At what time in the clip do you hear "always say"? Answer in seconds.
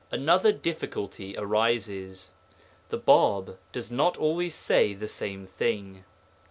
4.17-4.95